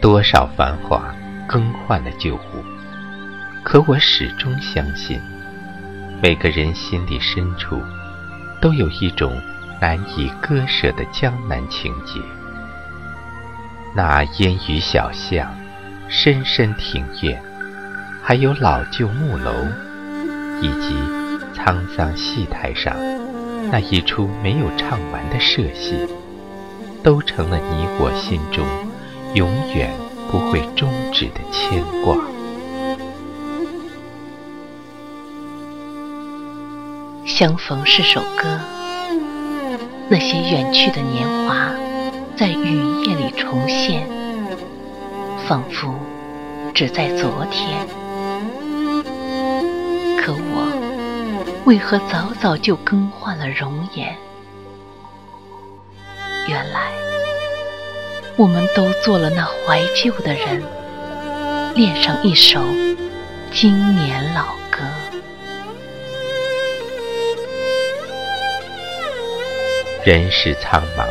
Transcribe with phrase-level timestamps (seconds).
[0.00, 1.14] 多少繁华
[1.46, 2.64] 更换了旧物，
[3.62, 5.20] 可我始终相信，
[6.22, 7.78] 每个人心里深处
[8.62, 9.38] 都有一种
[9.78, 12.18] 难以割舍的江南情结。
[13.94, 15.54] 那烟雨小巷、
[16.08, 17.42] 深深庭院，
[18.22, 19.52] 还有老旧木楼，
[20.62, 20.94] 以及
[21.54, 22.96] 沧桑戏台上
[23.70, 26.08] 那一出没有唱完的社戏，
[27.02, 28.64] 都成了你我心中。
[29.34, 29.90] 永远
[30.30, 32.16] 不会终止的牵挂。
[37.26, 38.58] 相逢是首歌，
[40.08, 41.70] 那些远去的年华，
[42.36, 44.06] 在雨夜里重现，
[45.46, 45.94] 仿佛
[46.74, 47.86] 只在昨天。
[50.18, 54.14] 可我为何早早就更换了容颜？
[56.48, 57.09] 原来。
[58.40, 60.62] 我们都做了那怀旧的人，
[61.74, 62.58] 练上一首
[63.52, 64.78] 经年老歌。
[70.06, 71.06] 人世苍茫，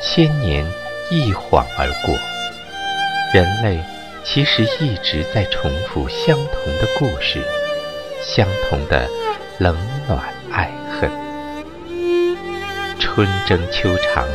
[0.00, 0.64] 千年
[1.10, 2.16] 一晃而过，
[3.34, 3.78] 人类
[4.24, 7.38] 其实一直在重复相同的故事，
[8.22, 9.06] 相同的
[9.58, 9.76] 冷
[10.08, 11.10] 暖爱恨，
[12.98, 14.26] 春争秋长。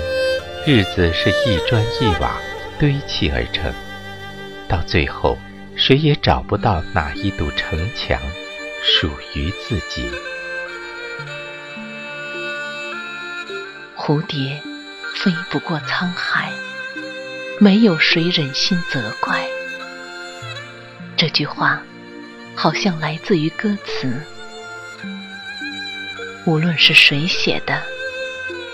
[0.64, 2.40] 日子是一砖一瓦
[2.80, 3.74] 堆砌而成，
[4.68, 5.36] 到最后，
[5.76, 8.20] 谁也找不到哪一堵城墙
[8.84, 10.08] 属于自己。
[13.98, 14.62] 蝴蝶
[15.16, 16.52] 飞不过沧海，
[17.60, 19.44] 没有谁忍心责怪。
[21.18, 21.82] 这句话
[22.54, 24.14] 好像来自于歌词，
[26.46, 27.82] 无论是谁写的，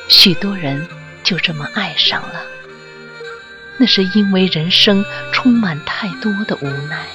[0.10, 0.86] 许多人。
[1.28, 2.42] 就这么爱上了，
[3.78, 7.06] 那是因为人生充满太多的无奈。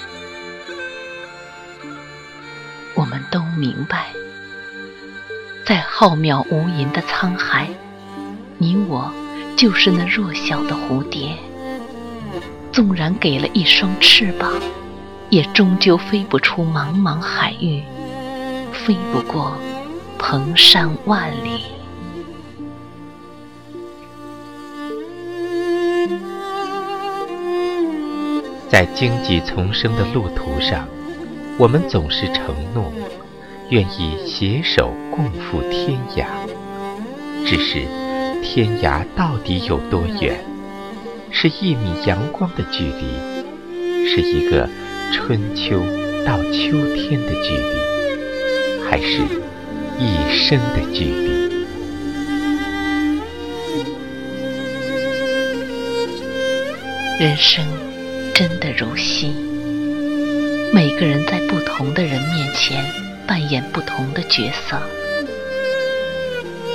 [2.95, 4.09] 我们都明白，
[5.65, 7.71] 在浩渺无垠的沧海，
[8.59, 9.11] 你我
[9.57, 11.35] 就是那弱小的蝴蝶。
[12.71, 14.53] 纵然给了一双翅膀，
[15.31, 17.83] 也终究飞不出茫茫海域，
[18.75, 19.57] 飞不过
[20.19, 21.65] 蓬山万里。
[28.73, 30.89] 在荆棘丛生的路途上，
[31.59, 32.91] 我们总是承诺，
[33.69, 36.25] 愿意携手共赴天涯。
[37.45, 37.83] 只是，
[38.43, 40.43] 天涯到底有多远？
[41.31, 44.67] 是一米阳光的距离，是一个
[45.13, 45.79] 春秋
[46.25, 49.21] 到秋天的距离，还是
[49.99, 51.31] 一生的距离？
[57.21, 57.92] 人生。
[58.35, 59.35] 真的如戏，
[60.73, 62.85] 每个人在不同的人面前
[63.27, 64.81] 扮演不同的角色。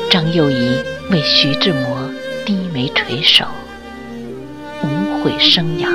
[0.09, 0.79] 张幼仪
[1.09, 2.09] 为徐志摩
[2.45, 3.45] 低眉垂首，
[4.83, 5.91] 无悔生养，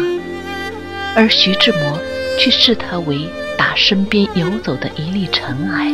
[1.15, 1.99] 而徐志摩
[2.39, 3.21] 却视她为
[3.57, 5.93] 打身边游走的一粒尘埃，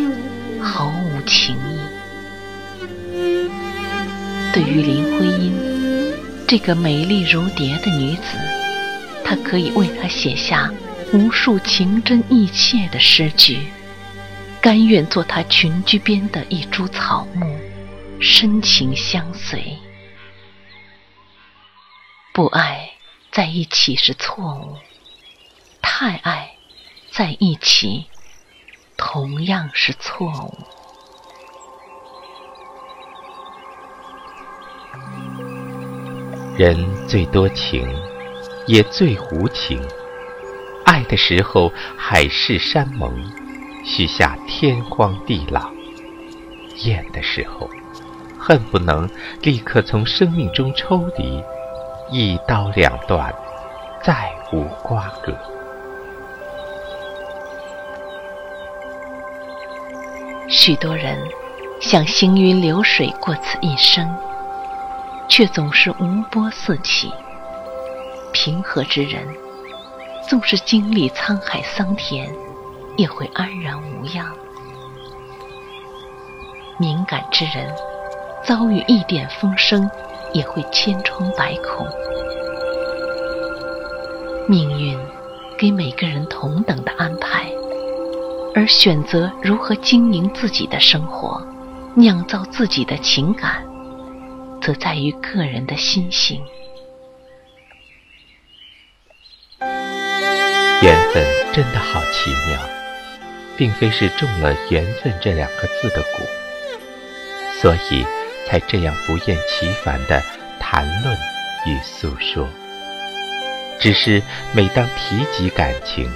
[0.60, 1.78] 毫无情意。
[4.52, 5.52] 对于林徽因
[6.46, 8.47] 这个美丽如蝶的女子。
[9.28, 10.72] 他可以为他写下
[11.12, 13.58] 无数情真意切的诗句，
[14.58, 17.54] 甘愿做他群居边的一株草木，
[18.18, 19.76] 深情相随。
[22.32, 22.88] 不爱
[23.30, 24.78] 在一起是错误，
[25.82, 26.52] 太爱
[27.10, 28.06] 在一起
[28.96, 30.54] 同样是错误。
[36.56, 38.07] 人最多情。
[38.68, 39.80] 也最无情，
[40.84, 43.10] 爱的时候海誓山盟，
[43.82, 45.72] 许下天荒地老；
[46.84, 47.70] 厌的时候，
[48.38, 49.08] 恨不能
[49.40, 51.42] 立刻从生命中抽离，
[52.10, 53.34] 一刀两断，
[54.04, 55.34] 再无瓜葛。
[60.46, 61.18] 许多人
[61.80, 64.14] 想行云流水过此一生，
[65.26, 67.10] 却总是无波四起。
[68.40, 69.26] 平和之人，
[70.28, 72.32] 纵是经历沧海桑田，
[72.96, 74.26] 也会安然无恙；
[76.78, 77.68] 敏感之人，
[78.44, 79.90] 遭遇一点风声，
[80.32, 81.84] 也会千疮百孔。
[84.46, 84.96] 命运
[85.58, 87.50] 给每个人同等的安排。
[88.54, 91.44] 而选择如何经营自己的生活，
[91.96, 93.64] 酿造自己的情感，
[94.62, 96.40] 则在于个人的心性。
[100.80, 102.56] 缘分真的好奇妙，
[103.56, 108.06] 并非是中了“缘分”这两个字的蛊，所以
[108.46, 110.22] 才这样不厌其烦的
[110.60, 111.18] 谈论
[111.66, 112.48] 与诉说。
[113.80, 114.22] 只是
[114.52, 116.08] 每当提及感情，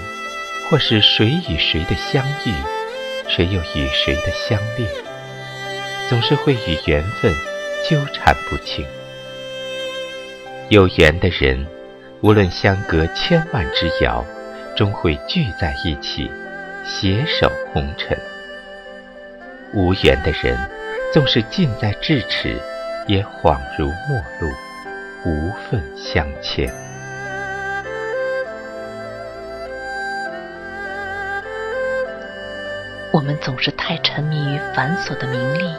[0.70, 2.55] 或是谁与谁的相遇，
[3.29, 4.88] 谁又与谁的相恋，
[6.09, 7.35] 总是会与缘分
[7.91, 8.87] 纠缠不清。
[10.69, 11.67] 有缘的人，
[12.20, 14.25] 无论相隔千万之遥，
[14.75, 16.31] 终会聚在一起，
[16.85, 18.17] 携手红尘；
[19.75, 20.59] 无缘的人，
[21.13, 22.57] 纵是近在咫尺，
[23.07, 24.51] 也恍如陌路，
[25.25, 26.73] 无份相牵。
[33.13, 35.71] 我们总是太沉迷于繁琐的名利，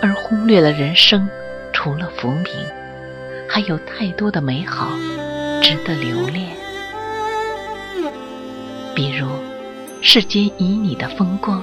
[0.00, 1.28] 而忽略了人生
[1.70, 2.46] 除了浮名，
[3.46, 4.88] 还有太多的美好
[5.62, 6.65] 值得留恋。
[8.96, 9.28] 比如，
[10.00, 11.62] 世间旖旎的风光，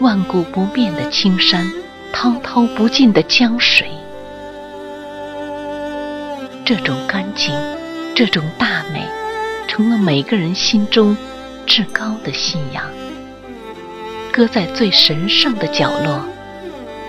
[0.00, 1.66] 万古不变的青山，
[2.12, 3.88] 滔滔不尽的江水。
[6.62, 7.54] 这种干净，
[8.14, 9.08] 这种大美，
[9.66, 11.16] 成了每个人心中
[11.66, 12.84] 至高的信仰。
[14.30, 16.22] 搁在最神圣的角落，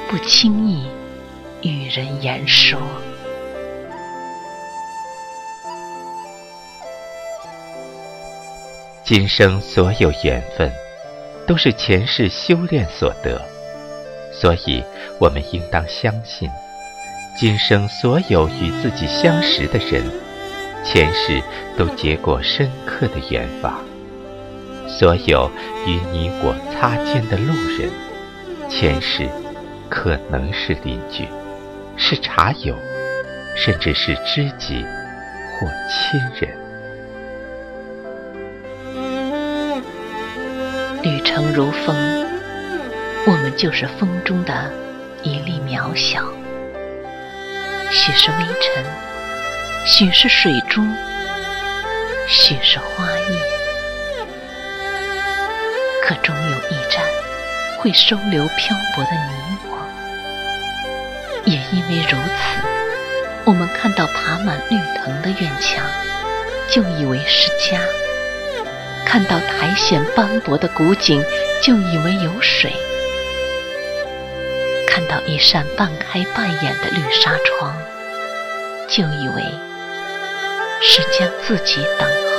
[0.07, 0.85] 不轻易
[1.61, 2.79] 与人言说。
[9.13, 10.71] 今生所有缘分，
[11.45, 13.41] 都是前世修炼所得，
[14.31, 14.81] 所以
[15.19, 16.49] 我们应当相信，
[17.37, 20.01] 今生所有与自己相识的人，
[20.85, 21.43] 前世
[21.77, 23.81] 都结过深刻的缘法。
[24.87, 25.51] 所有
[25.85, 27.89] 与你我擦肩的路人，
[28.69, 29.27] 前世
[29.89, 31.27] 可能是邻居，
[31.97, 32.73] 是茶友，
[33.57, 34.85] 甚至是知己
[35.59, 36.60] 或亲人。
[41.33, 41.95] 城如风，
[43.25, 44.69] 我们就是风中的
[45.23, 46.25] 一粒渺小，
[47.89, 48.83] 许是微尘，
[49.85, 50.81] 许是水珠，
[52.27, 53.39] 许是花叶。
[56.03, 57.01] 可终有一站，
[57.79, 59.79] 会收留漂泊的你我。
[61.45, 62.41] 也因为如此，
[63.45, 65.81] 我们看到爬满绿藤的院墙，
[66.67, 67.79] 就以为是家；
[69.11, 71.21] 看到苔藓斑驳的古井，
[71.61, 72.71] 就以为有水；
[74.87, 77.75] 看到一扇半开半掩的绿纱窗，
[78.87, 79.43] 就以为
[80.81, 82.30] 是将自己等候。